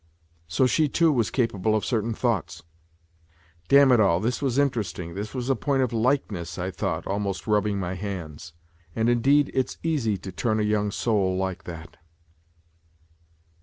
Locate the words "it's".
9.53-9.77